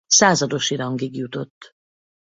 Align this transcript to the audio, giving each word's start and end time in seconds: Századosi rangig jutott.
Századosi 0.07 0.75
rangig 0.75 1.15
jutott. 1.15 1.73